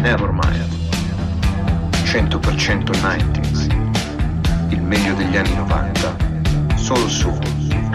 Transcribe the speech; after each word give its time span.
Nevermind. 0.00 0.76
100% 2.04 2.90
90s. 2.92 4.70
Il 4.70 4.80
meglio 4.80 5.14
degli 5.14 5.36
anni 5.36 5.54
90. 5.54 6.16
Solo 6.76 7.08
su 7.08 7.36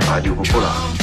Radio 0.06 0.36
Popolare. 0.36 1.02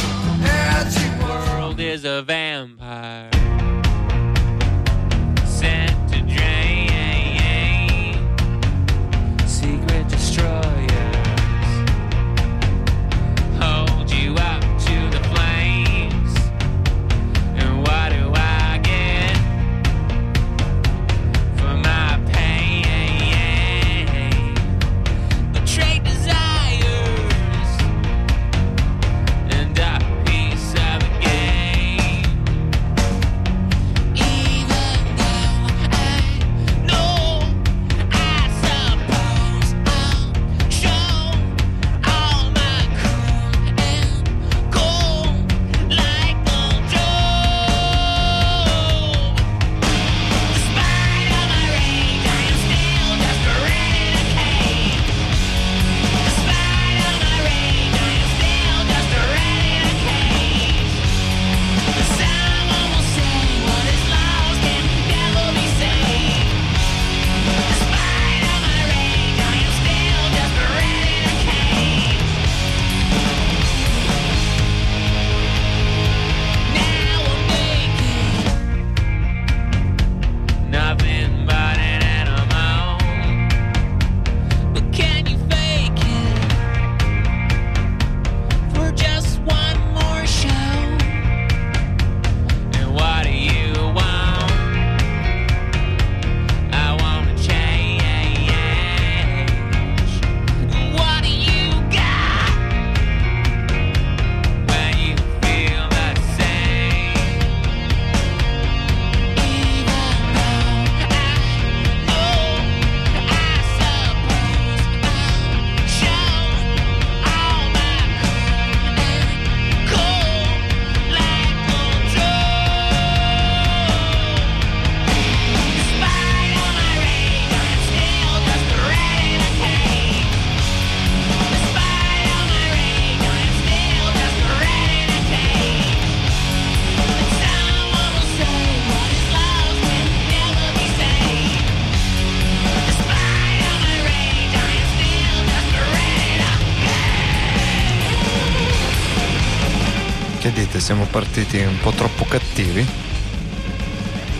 siamo 150.90 151.06
partiti 151.06 151.58
un 151.58 151.78
po' 151.78 151.92
troppo 151.92 152.24
cattivi. 152.24 152.84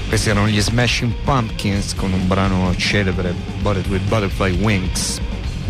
Questi 0.09 0.31
erano 0.31 0.49
gli 0.49 0.61
Smashing 0.61 1.13
Pumpkins 1.23 1.95
con 1.95 2.13
un 2.13 2.27
brano 2.27 2.75
celebre, 2.77 3.33
Bullet 3.61 3.87
with 3.87 4.03
Butterfly 4.09 4.57
Wings, 4.61 5.21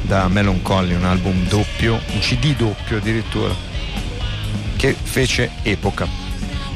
da 0.00 0.26
Melon 0.28 0.62
Collie, 0.62 0.96
un 0.96 1.04
album 1.04 1.46
doppio, 1.48 2.00
un 2.14 2.20
CD 2.20 2.56
doppio 2.56 2.96
addirittura, 2.96 3.54
che 4.78 4.94
fece 4.94 5.50
epoca. 5.64 6.08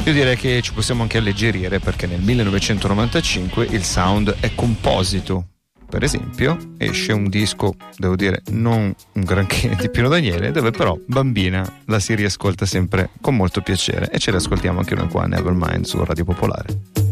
Io 0.04 0.12
direi 0.12 0.36
che 0.36 0.60
ci 0.60 0.74
possiamo 0.74 1.00
anche 1.00 1.16
alleggerire 1.16 1.78
perché 1.78 2.06
nel 2.06 2.20
1995 2.20 3.68
il 3.70 3.84
sound 3.84 4.36
è 4.38 4.54
composito 4.54 5.46
per 5.94 6.02
esempio, 6.02 6.58
esce 6.76 7.12
un 7.12 7.28
disco, 7.28 7.76
devo 7.96 8.16
dire, 8.16 8.42
non 8.48 8.92
un 9.12 9.22
granché 9.22 9.76
di 9.78 9.88
Pino 9.88 10.08
Daniele, 10.08 10.50
dove 10.50 10.72
però 10.72 10.98
Bambina 11.06 11.64
la 11.84 12.00
si 12.00 12.16
riascolta 12.16 12.66
sempre 12.66 13.10
con 13.20 13.36
molto 13.36 13.60
piacere 13.60 14.10
e 14.10 14.18
ce 14.18 14.32
l'ascoltiamo 14.32 14.80
anche 14.80 14.96
noi 14.96 15.06
qua 15.06 15.22
a 15.22 15.26
Nevermind 15.28 15.84
su 15.84 16.02
Radio 16.02 16.24
Popolare. 16.24 17.03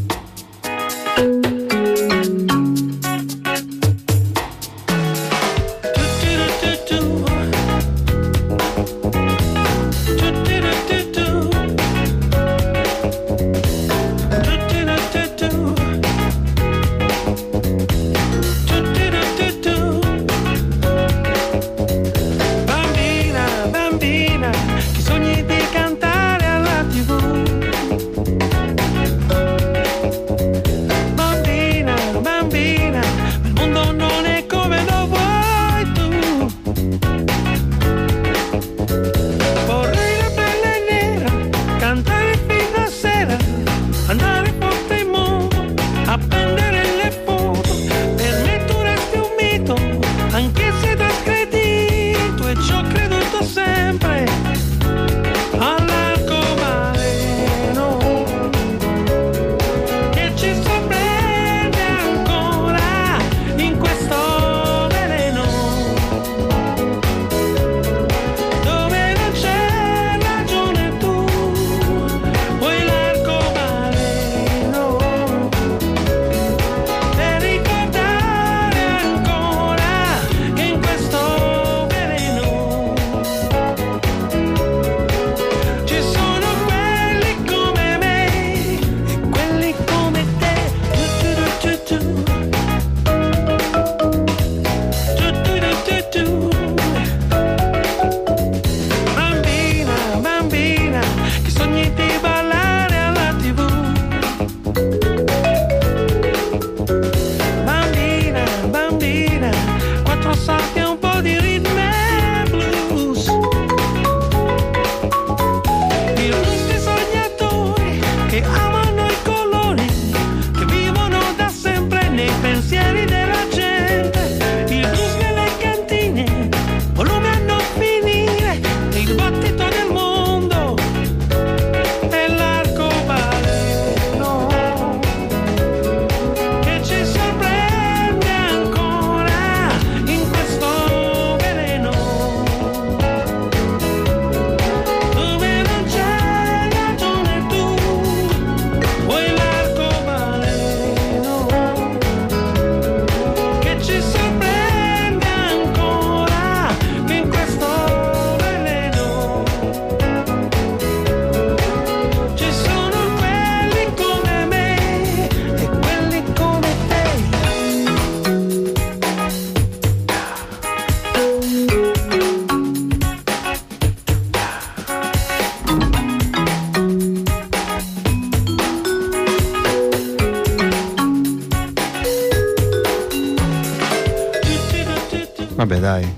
Vabbè, 185.63 185.79
dai. 185.79 186.15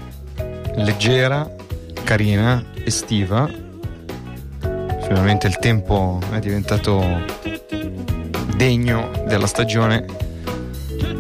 Leggera, 0.77 1.55
carina, 2.03 2.65
estiva. 2.83 3.47
Finalmente 5.03 5.49
il 5.49 5.59
tempo 5.59 6.19
è 6.33 6.39
diventato 6.39 7.05
degno 8.57 9.11
della 9.27 9.47
stagione 9.47 10.07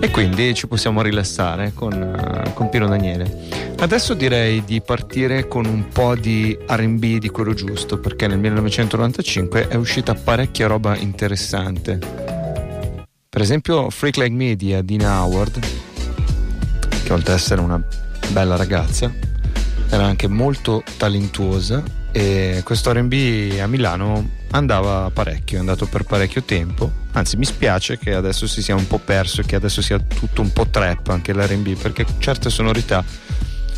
e 0.00 0.10
quindi 0.10 0.54
ci 0.54 0.66
possiamo 0.66 1.02
rilassare 1.02 1.72
con, 1.74 2.50
con 2.54 2.70
Pino 2.70 2.86
Daniele. 2.86 3.74
Adesso 3.78 4.14
direi 4.14 4.64
di 4.64 4.80
partire 4.80 5.46
con 5.46 5.66
un 5.66 5.88
po' 5.88 6.14
di 6.14 6.56
RB 6.66 7.18
di 7.18 7.28
quello 7.28 7.52
giusto, 7.52 8.00
perché 8.00 8.26
nel 8.26 8.38
1995 8.38 9.68
è 9.68 9.74
uscita 9.74 10.14
parecchia 10.14 10.66
roba 10.66 10.96
interessante. 10.96 11.98
Per 13.28 13.42
esempio 13.42 13.90
Freak 13.90 14.16
Like 14.16 14.34
Media 14.34 14.80
di 14.80 14.96
Howard, 15.02 15.60
che 17.04 17.12
oltre 17.12 17.32
ad 17.32 17.38
essere 17.38 17.60
una 17.60 17.86
bella 18.30 18.56
ragazza, 18.56 19.12
era 19.88 20.04
anche 20.04 20.26
molto 20.26 20.82
talentuosa 20.96 21.82
e 22.12 22.60
questo 22.64 22.92
RB 22.92 23.58
a 23.60 23.66
Milano 23.66 24.42
andava 24.50 25.10
parecchio, 25.10 25.56
è 25.56 25.60
andato 25.60 25.86
per 25.86 26.04
parecchio 26.04 26.42
tempo, 26.42 26.90
anzi 27.12 27.36
mi 27.36 27.44
spiace 27.44 27.98
che 27.98 28.14
adesso 28.14 28.46
si 28.46 28.62
sia 28.62 28.74
un 28.74 28.86
po' 28.86 28.98
perso 28.98 29.40
e 29.40 29.44
che 29.44 29.56
adesso 29.56 29.82
sia 29.82 29.98
tutto 29.98 30.40
un 30.40 30.52
po' 30.52 30.66
trap 30.66 31.08
anche 31.08 31.32
l'RB 31.32 31.76
perché 31.76 32.06
certe 32.18 32.50
sonorità 32.50 33.04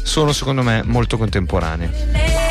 sono 0.02 0.32
secondo 0.32 0.62
me 0.62 0.82
molto 0.84 1.16
contemporanee. 1.16 2.45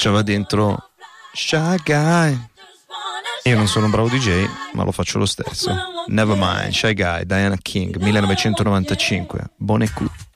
cacciava 0.00 0.22
dentro 0.22 0.92
Shy 1.34 1.76
Guy. 1.84 2.48
Io 3.42 3.54
non 3.54 3.68
sono 3.68 3.84
un 3.84 3.90
bravo 3.90 4.08
DJ, 4.08 4.48
ma 4.72 4.82
lo 4.82 4.92
faccio 4.92 5.18
lo 5.18 5.26
stesso. 5.26 5.76
Never 6.06 6.38
mind, 6.38 6.72
Shy 6.72 6.94
Guy, 6.94 7.26
Diana 7.26 7.58
King, 7.60 7.96
1995, 7.96 9.50
Bonne 9.56 9.84
écoute. 9.84 10.29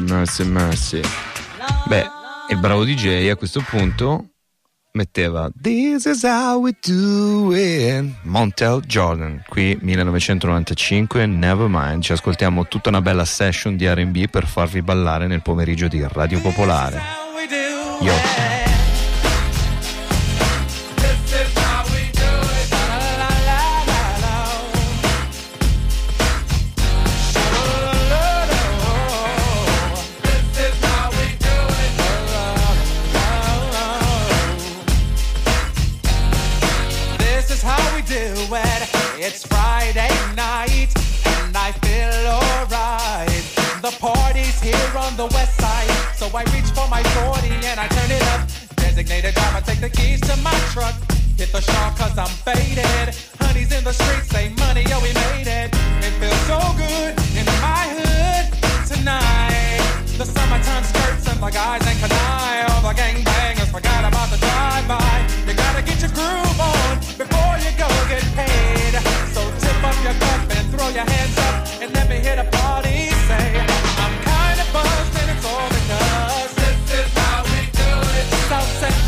mercy, 0.00 0.44
mercy, 0.44 0.44
mercy. 0.44 1.00
Beh, 1.86 2.06
il 2.50 2.58
bravo 2.58 2.84
DJ 2.84 3.28
a 3.28 3.36
questo 3.36 3.60
punto 3.60 4.30
metteva 4.92 5.50
This 5.60 6.04
is 6.04 6.22
how 6.24 6.60
we 6.60 6.72
do 6.84 7.52
it. 7.54 8.12
Montel 8.22 8.80
Jordan 8.86 9.42
qui 9.48 9.76
1995 9.80 11.26
Nevermind 11.26 12.02
ci 12.02 12.12
ascoltiamo 12.12 12.66
tutta 12.68 12.88
una 12.88 13.02
bella 13.02 13.24
session 13.24 13.76
di 13.76 13.86
R&B 13.86 14.28
per 14.28 14.46
farvi 14.46 14.82
ballare 14.82 15.26
nel 15.26 15.42
pomeriggio 15.42 15.88
di 15.88 16.04
Radio 16.08 16.40
Popolare. 16.40 17.00
Yo. 18.00 18.53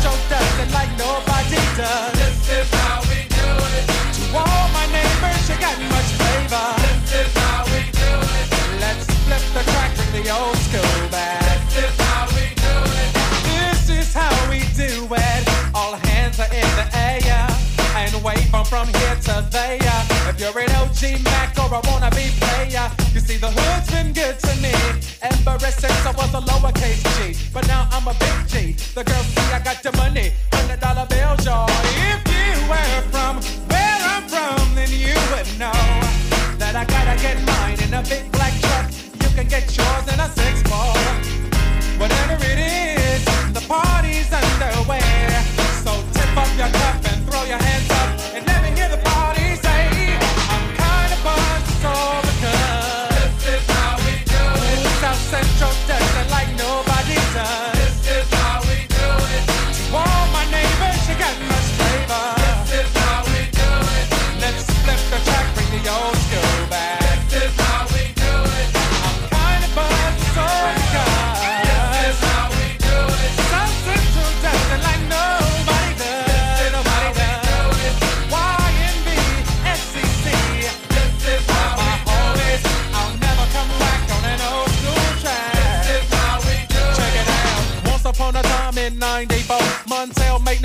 don't 0.07 0.71
like 0.71 0.91
nobody 0.97 1.59
does. 1.75 2.13
This 2.15 2.39
is 2.49 2.69
how 2.79 3.01
we 3.11 3.27
do 3.27 3.49
it. 3.75 3.85
To 4.15 4.23
all 4.39 4.67
my 4.71 4.85
neighbors, 4.87 5.43
you 5.49 5.57
got 5.59 5.75
much 5.91 6.09
flavor. 6.19 6.69
This 6.79 7.27
is 7.27 7.33
how 7.35 7.63
we 7.73 7.81
do 7.91 8.11
it. 8.39 8.47
Let's 8.79 9.05
flip 9.25 9.43
the 9.55 9.63
track 9.71 9.91
bring 9.95 10.23
the 10.23 10.31
old 10.31 10.57
school 10.67 10.97
back. 11.11 11.43
This 11.75 11.91
is 11.91 11.97
how 11.99 12.25
we 12.37 12.45
do 12.55 12.75
it. 13.03 13.09
This 13.51 13.89
is 13.89 14.13
how 14.13 14.35
we 14.49 14.59
do 14.79 15.07
it. 15.11 15.43
All 15.75 15.95
hands 16.09 16.39
are 16.39 16.51
in 16.61 16.69
the 16.79 16.87
air. 16.95 17.47
And 17.95 18.13
wave 18.23 18.53
on 18.53 18.65
from 18.65 18.87
here 18.87 19.17
to 19.27 19.45
there. 19.51 19.99
If 20.29 20.39
you're 20.39 20.57
an 20.59 20.71
OG 20.81 21.23
Mac 21.23 21.57
or 21.59 21.73
a 21.77 21.81
wannabe 21.87 22.29
player, 22.39 22.87
you 23.13 23.19
see 23.19 23.37
the 23.37 23.51
hood's 23.51 23.89
been 23.91 24.13
good 24.13 24.39
to 24.39 24.53
me. 24.61 24.73
And 25.21 25.36
ever 25.47 25.71
since 25.71 26.05
I 26.05 26.11
was 26.11 26.33
a 26.33 26.41
lowercase 26.41 27.03
G. 27.15 27.49
But 27.53 27.67
now 27.67 27.87
I'm 27.91 28.07
a 28.07 28.13
big 28.13 28.47
G. 28.47 28.73
The 28.93 29.03
girls 29.03 29.25
see 29.27 29.53
I 29.53 29.59
got 29.63 29.81
the 29.81 29.91
money, 29.97 30.31
hundred 30.51 30.79
dollar 30.79 31.05
bills, 31.07 31.45
y'all. 31.45 32.06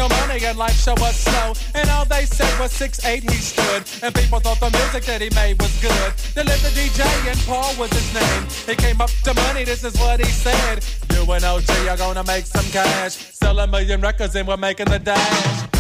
no 0.02 0.08
money 0.26 0.44
and 0.44 0.58
life 0.58 0.74
show 0.74 0.94
was 0.98 1.14
slow. 1.14 1.52
And 1.74 1.88
all 1.90 2.04
they 2.04 2.24
said 2.24 2.52
was 2.58 2.72
six 2.72 3.04
eight 3.04 3.22
he 3.22 3.36
stood. 3.36 3.82
And 4.02 4.14
people 4.14 4.40
thought 4.40 4.58
the 4.58 4.70
music 4.70 5.04
that 5.04 5.20
he 5.20 5.30
made 5.30 5.60
was 5.62 5.72
good. 5.80 6.12
The 6.34 6.42
DJ 6.42 7.02
and 7.30 7.38
Paul 7.46 7.72
was 7.78 7.90
his 7.92 8.08
name. 8.14 8.42
He 8.66 8.74
came 8.74 9.00
up 9.00 9.10
to 9.24 9.34
money, 9.34 9.64
this 9.64 9.84
is 9.84 9.94
what 9.98 10.18
he 10.18 10.30
said. 10.30 10.84
You 11.12 11.30
and 11.30 11.44
OG 11.44 11.70
are 11.88 11.96
gonna 11.96 12.24
make 12.24 12.46
some 12.46 12.64
cash. 12.72 13.14
Sell 13.14 13.58
a 13.60 13.66
million 13.66 14.00
records 14.00 14.34
and 14.34 14.48
we're 14.48 14.56
making 14.56 14.86
the 14.86 14.98
dash. 14.98 15.71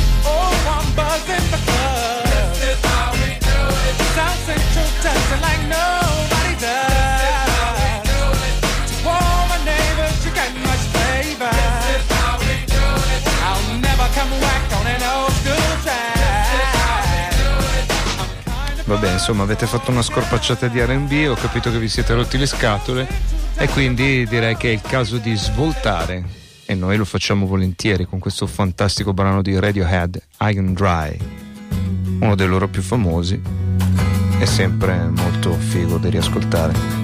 Vabbè, 18.92 19.10
insomma, 19.10 19.44
avete 19.44 19.66
fatto 19.66 19.90
una 19.90 20.02
scorpacciata 20.02 20.68
di 20.68 20.78
RB, 20.78 21.30
ho 21.30 21.34
capito 21.34 21.70
che 21.70 21.78
vi 21.78 21.88
siete 21.88 22.12
rotti 22.12 22.36
le 22.36 22.44
scatole 22.44 23.08
e 23.56 23.66
quindi 23.68 24.26
direi 24.26 24.54
che 24.58 24.68
è 24.68 24.72
il 24.72 24.82
caso 24.82 25.16
di 25.16 25.34
svoltare. 25.34 26.22
E 26.66 26.74
noi 26.74 26.98
lo 26.98 27.06
facciamo 27.06 27.46
volentieri 27.46 28.04
con 28.04 28.18
questo 28.18 28.46
fantastico 28.46 29.14
brano 29.14 29.40
di 29.40 29.58
Radiohead, 29.58 30.20
I 30.40 30.54
Can 30.54 30.74
Dry, 30.74 31.16
uno 32.20 32.34
dei 32.34 32.46
loro 32.46 32.68
più 32.68 32.82
famosi. 32.82 33.40
È 34.38 34.44
sempre 34.44 35.08
molto 35.08 35.54
figo 35.54 35.96
da 35.96 36.10
riascoltare. 36.10 37.01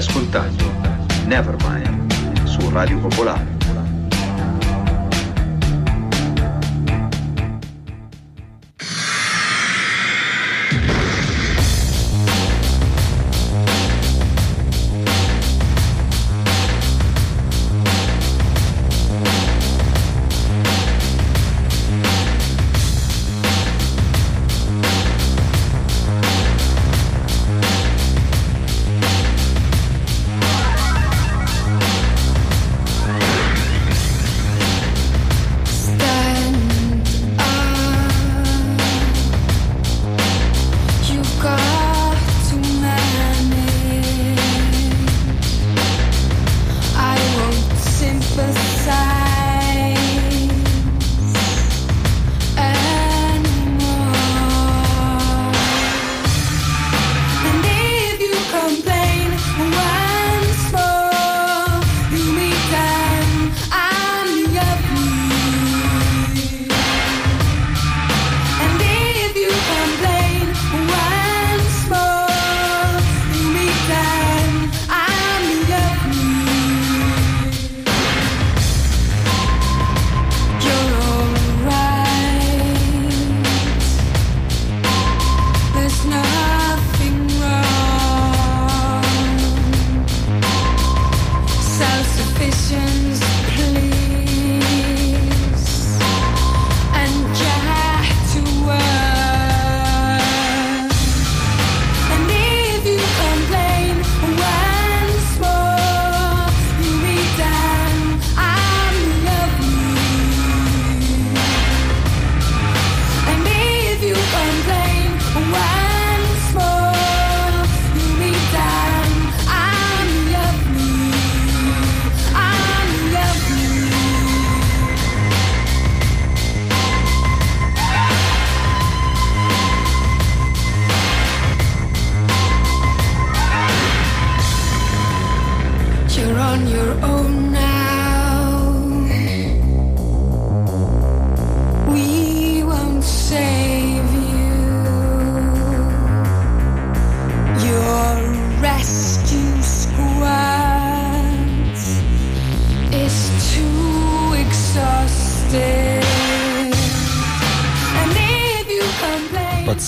ascoltando 0.00 0.64
Nevermind 1.26 2.44
su 2.44 2.70
Radio 2.70 2.98
Popolare. 3.00 3.59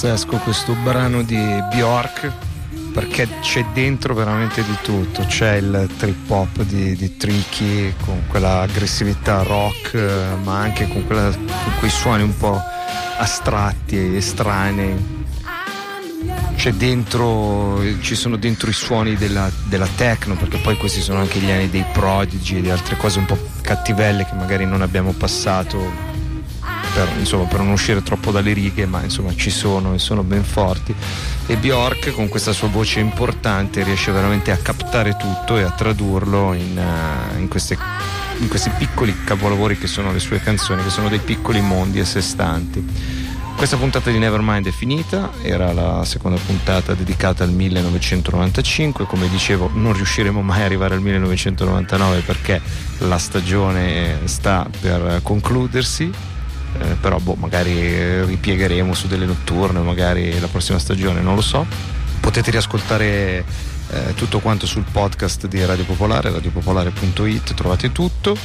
Pazzesco 0.02 0.38
questo 0.38 0.74
brano 0.74 1.22
di 1.22 1.36
Bjork 1.70 2.32
perché 2.92 3.28
c'è 3.40 3.64
dentro 3.72 4.14
veramente 4.14 4.64
di 4.64 4.76
tutto. 4.82 5.22
C'è 5.26 5.54
il 5.54 5.88
trip 5.96 6.28
hop 6.28 6.62
di, 6.62 6.96
di 6.96 7.16
Tricky 7.16 7.94
con 8.04 8.24
quella 8.26 8.62
aggressività 8.62 9.44
rock, 9.44 9.94
eh, 9.94 10.34
ma 10.42 10.58
anche 10.58 10.88
con, 10.88 11.06
quella- 11.06 11.30
con 11.30 11.72
quei 11.78 11.90
suoni 11.90 12.24
un 12.24 12.36
po' 12.36 12.60
astratti 13.18 13.96
e 13.96 14.16
estranei. 14.16 15.20
Dentro, 16.74 17.80
ci 18.00 18.16
sono 18.16 18.36
dentro 18.36 18.70
i 18.70 18.72
suoni 18.72 19.14
della, 19.14 19.50
della 19.68 19.88
techno, 19.94 20.34
perché 20.34 20.58
poi 20.58 20.76
questi 20.76 21.00
sono 21.00 21.20
anche 21.20 21.38
gli 21.38 21.50
anni 21.50 21.70
dei 21.70 21.84
Prodigy 21.92 22.58
e 22.58 22.60
di 22.60 22.70
altre 22.70 22.96
cose 22.96 23.20
un 23.20 23.26
po' 23.26 23.38
cattivelle 23.60 24.24
che 24.24 24.34
magari 24.34 24.64
non 24.66 24.82
abbiamo 24.82 25.12
passato 25.12 26.11
per, 26.92 27.08
insomma, 27.18 27.44
per 27.44 27.60
non 27.60 27.70
uscire 27.70 28.02
troppo 28.02 28.30
dalle 28.30 28.52
righe, 28.52 28.86
ma 28.86 29.02
insomma 29.02 29.34
ci 29.34 29.50
sono 29.50 29.94
e 29.94 29.98
sono 29.98 30.22
ben 30.22 30.44
forti. 30.44 30.94
E 31.46 31.56
Bjork 31.56 32.12
con 32.12 32.28
questa 32.28 32.52
sua 32.52 32.68
voce 32.68 33.00
importante 33.00 33.82
riesce 33.82 34.12
veramente 34.12 34.50
a 34.50 34.56
captare 34.56 35.16
tutto 35.16 35.56
e 35.58 35.62
a 35.62 35.70
tradurlo 35.70 36.52
in, 36.52 36.78
eh, 36.78 37.38
in 37.38 37.48
queste- 37.48 37.78
in 38.38 38.48
questi 38.48 38.70
piccoli 38.70 39.24
capolavori 39.24 39.78
che 39.78 39.86
sono 39.86 40.12
le 40.12 40.18
sue 40.18 40.40
canzoni, 40.40 40.82
che 40.82 40.90
sono 40.90 41.08
dei 41.08 41.20
piccoli 41.20 41.60
mondi 41.60 42.00
a 42.00 42.04
sé 42.04 42.20
stanti. 42.20 42.84
Questa 43.54 43.76
puntata 43.76 44.10
di 44.10 44.18
Nevermind 44.18 44.66
è 44.66 44.72
finita, 44.72 45.30
era 45.42 45.72
la 45.72 46.04
seconda 46.04 46.36
puntata 46.44 46.94
dedicata 46.94 47.44
al 47.44 47.52
1995, 47.52 49.06
come 49.06 49.28
dicevo 49.28 49.70
non 49.72 49.92
riusciremo 49.92 50.42
mai 50.42 50.60
ad 50.60 50.64
arrivare 50.64 50.94
al 50.94 51.00
1999 51.00 52.20
perché 52.20 52.60
la 52.98 53.18
stagione 53.18 54.22
sta 54.24 54.68
per 54.80 55.20
concludersi, 55.22 56.10
eh, 56.80 56.96
però 57.00 57.18
boh, 57.18 57.34
magari 57.34 57.78
eh, 57.78 58.24
ripiegheremo 58.24 58.94
su 58.94 59.06
delle 59.06 59.26
notturne, 59.26 59.80
magari 59.80 60.38
la 60.40 60.48
prossima 60.48 60.78
stagione, 60.78 61.20
non 61.20 61.34
lo 61.34 61.40
so. 61.40 61.66
Potete 62.20 62.50
riascoltare 62.50 63.44
eh, 63.90 64.14
tutto 64.14 64.40
quanto 64.40 64.66
sul 64.66 64.84
podcast 64.90 65.46
di 65.46 65.64
Radio 65.64 65.84
Popolare, 65.84 66.30
radiopopolare.it, 66.30 67.54
trovate 67.54 67.92
tutto. 67.92 68.36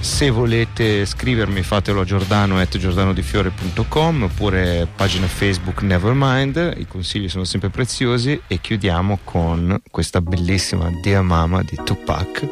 Se 0.00 0.30
volete 0.30 1.04
scrivermi 1.04 1.60
fatelo 1.62 2.02
a 2.02 2.04
giordano.giordanodifiore.com 2.04 4.22
oppure 4.22 4.86
pagina 4.94 5.26
Facebook 5.26 5.82
Nevermind, 5.82 6.74
i 6.76 6.86
consigli 6.86 7.28
sono 7.28 7.42
sempre 7.42 7.68
preziosi 7.68 8.40
e 8.46 8.60
chiudiamo 8.60 9.18
con 9.24 9.76
questa 9.90 10.20
bellissima 10.20 10.88
Dear 11.02 11.22
Mama 11.22 11.62
di 11.62 11.76
Tupac 11.82 12.46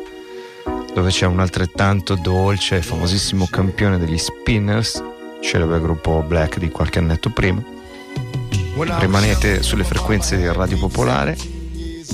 dove 0.96 1.10
c'è 1.10 1.26
un 1.26 1.40
altrettanto 1.40 2.14
dolce 2.14 2.76
e 2.76 2.82
famosissimo 2.82 3.46
campione 3.50 3.98
degli 3.98 4.16
Spinners, 4.16 5.02
celebre 5.40 5.80
gruppo 5.80 6.22
black 6.22 6.58
di 6.58 6.70
qualche 6.70 6.98
annetto 6.98 7.30
prima. 7.30 7.62
Rimanete 8.98 9.62
sulle 9.62 9.84
frequenze 9.84 10.36
di 10.36 10.52
Radio 10.52 10.76
Popolare, 10.78 11.36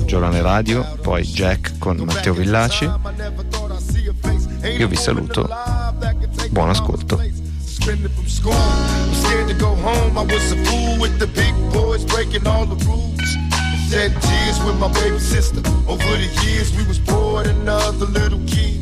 Giornale 0.04 0.42
Radio, 0.42 0.86
poi 1.00 1.22
Jack 1.22 1.78
con 1.78 1.96
Matteo 1.98 2.34
Villaci. 2.34 2.90
Io 4.78 4.88
vi 4.88 4.96
saluto. 4.96 5.48
Buon 6.50 6.68
ascolto. 6.68 7.18
Suspended 7.64 8.10
from 8.12 8.26
school. 8.26 8.52
I'm 8.52 9.14
scared 9.14 9.50
a 9.50 9.54
fool 12.84 13.12
tears 14.20 14.62
with 14.64 14.78
my 14.78 14.88
baby 14.92 15.18
sister. 15.18 15.60
Over 15.86 16.16
the 16.16 16.28
years, 16.44 16.74
we 16.76 16.84
was 16.84 16.98
poor 16.98 17.42
than 17.42 17.68
other 17.68 18.06
little 18.06 18.40
kids. 18.46 18.81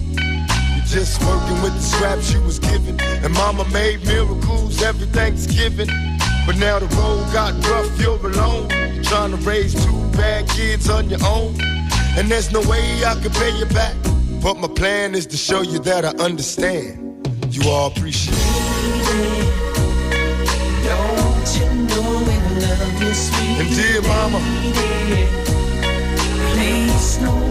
Just 0.91 1.23
working 1.23 1.61
with 1.61 1.73
the 1.73 1.79
scraps 1.79 2.33
you 2.33 2.41
was 2.41 2.59
given. 2.59 2.99
And 2.99 3.33
mama 3.33 3.63
made 3.69 4.05
miracles 4.05 4.83
every 4.83 5.07
Thanksgiving. 5.07 5.87
But 6.45 6.57
now 6.57 6.79
the 6.79 6.87
road 6.97 7.31
got 7.31 7.53
rough, 7.65 7.97
you're 7.97 8.19
alone. 8.19 8.67
Trying 9.01 9.31
to 9.31 9.37
raise 9.37 9.73
two 9.73 10.01
bad 10.11 10.49
kids 10.49 10.89
on 10.89 11.09
your 11.09 11.23
own. 11.25 11.55
And 12.17 12.29
there's 12.29 12.51
no 12.51 12.59
way 12.69 13.05
I 13.05 13.15
can 13.21 13.31
pay 13.31 13.57
you 13.57 13.67
back. 13.67 13.95
But 14.43 14.57
my 14.57 14.67
plan 14.67 15.15
is 15.15 15.25
to 15.27 15.37
show 15.37 15.61
you 15.61 15.79
that 15.79 16.03
I 16.03 16.09
understand. 16.21 17.25
You 17.49 17.69
all 17.69 17.87
appreciate 17.87 18.35
it. 18.35 19.61
Don't 20.83 21.55
you 21.55 21.69
know 21.87 22.19
we 22.19 22.35
love 22.67 23.01
you, 23.01 23.13
sweet 23.13 23.59
And 23.61 23.69
dear 23.77 24.01
mama? 24.01 24.39
Place 26.51 27.21
no 27.21 27.50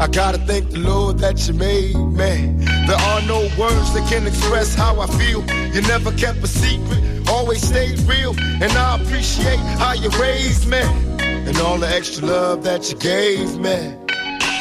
I 0.00 0.06
gotta 0.06 0.38
thank 0.38 0.70
the 0.70 0.78
Lord 0.78 1.18
that 1.18 1.46
you 1.46 1.52
made 1.52 1.94
me. 1.94 2.56
There 2.88 2.96
are 2.96 3.20
no 3.28 3.40
words 3.58 3.92
that 3.92 4.06
can 4.08 4.26
express 4.26 4.74
how 4.74 4.98
I 4.98 5.06
feel. 5.06 5.44
You 5.74 5.82
never 5.82 6.10
kept 6.12 6.38
a 6.38 6.46
secret, 6.46 7.28
always 7.28 7.60
stayed 7.60 7.98
real. 8.08 8.34
And 8.40 8.72
I 8.72 8.96
appreciate 8.96 9.60
how 9.76 9.92
you 9.92 10.08
raised 10.18 10.66
me. 10.66 10.80
and 11.20 11.54
all 11.58 11.76
the 11.76 11.86
extra 11.86 12.26
love 12.26 12.62
that 12.62 12.90
you 12.90 12.96
gave 12.96 13.58
me. 13.58 13.94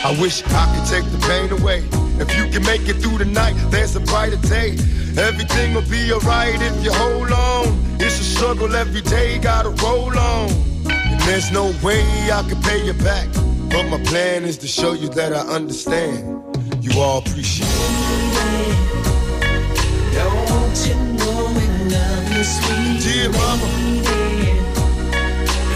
I 0.03 0.17
wish 0.19 0.43
I 0.43 0.65
could 0.75 0.87
take 0.89 1.09
the 1.09 1.19
pain 1.25 1.49
away. 1.57 1.85
If 2.19 2.35
you 2.37 2.51
can 2.51 2.63
make 2.65 2.89
it 2.89 2.97
through 3.01 3.19
the 3.19 3.25
night, 3.25 3.55
there's 3.71 3.95
a 3.95 4.01
brighter 4.01 4.41
day. 4.49 4.71
Everything 5.17 5.73
will 5.73 5.89
be 5.89 6.11
alright 6.11 6.61
if 6.61 6.83
you 6.83 6.91
hold 6.91 7.31
on. 7.31 7.67
It's 8.01 8.19
a 8.19 8.25
struggle 8.25 8.75
every 8.75 9.01
day, 9.01 9.39
gotta 9.39 9.69
roll 9.69 10.17
on. 10.19 10.49
And 10.89 11.19
there's 11.21 11.49
no 11.49 11.71
way 11.81 12.03
I 12.29 12.43
can 12.45 12.61
pay 12.61 12.85
you 12.85 12.93
back. 12.93 13.29
But 13.79 13.87
my 13.91 14.03
plan 14.03 14.43
is 14.43 14.57
to 14.57 14.67
show 14.67 14.91
you 14.91 15.07
that 15.07 15.31
I 15.31 15.39
understand. 15.39 16.43
You 16.83 16.99
all 16.99 17.19
appreciate 17.19 17.65
it. 17.65 18.09
Dear 23.01 23.29
mama. 23.29 23.67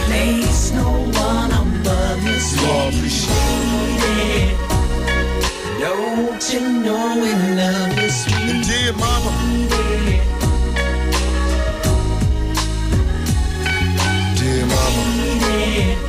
Place 0.04 0.72
no 0.74 0.90
one 1.16 1.52
above 1.54 2.24
you 2.28 2.68
all 2.68 2.90
appreciate 2.90 4.04
it. 4.20 4.58
Don't 5.80 6.44
you 6.54 6.60
know 6.84 7.16
we 7.24 7.32
love 7.56 8.12
sweet 8.12 8.50
and 8.52 8.64
Dear 8.68 8.92
mama. 9.00 9.32
Dear 14.36 14.66
mama. 14.66 15.04
Lady. 15.48 16.03